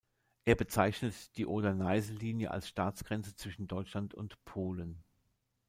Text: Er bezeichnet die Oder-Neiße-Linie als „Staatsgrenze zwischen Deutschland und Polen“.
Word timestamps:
Er 0.45 0.55
bezeichnet 0.55 1.37
die 1.37 1.45
Oder-Neiße-Linie 1.45 2.49
als 2.49 2.67
„Staatsgrenze 2.67 3.35
zwischen 3.35 3.67
Deutschland 3.67 4.15
und 4.15 4.43
Polen“. 4.45 5.03